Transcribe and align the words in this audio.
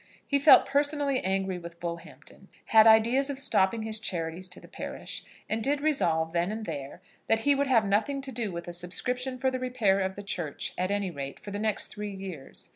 He 0.25 0.39
felt 0.39 0.65
personally 0.65 1.23
angry 1.23 1.59
with 1.59 1.79
Bullhampton, 1.79 2.49
had 2.69 2.87
ideas 2.87 3.29
of 3.29 3.37
stopping 3.37 3.83
his 3.83 3.99
charities 3.99 4.49
to 4.49 4.59
the 4.59 4.67
parish, 4.67 5.23
and 5.47 5.63
did 5.63 5.79
resolve, 5.79 6.33
then 6.33 6.51
and 6.51 6.65
there, 6.65 7.03
that 7.27 7.41
he 7.41 7.53
would 7.53 7.67
have 7.67 7.85
nothing 7.85 8.19
to 8.21 8.31
do 8.31 8.51
with 8.51 8.67
a 8.67 8.73
subscription 8.73 9.37
for 9.37 9.51
the 9.51 9.59
repair 9.59 9.99
of 9.99 10.15
the 10.15 10.23
church, 10.23 10.73
at 10.75 10.89
any 10.89 11.11
rate 11.11 11.39
for 11.39 11.51
the 11.51 11.59
next 11.59 11.89
three 11.89 12.15
years. 12.15 12.69